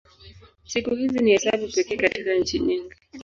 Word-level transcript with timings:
Siku 0.65 0.95
hizi 0.95 1.19
ni 1.19 1.31
hesabu 1.31 1.67
pekee 1.67 1.97
katika 1.97 2.33
nchi 2.33 2.59
nyingi. 2.59 2.93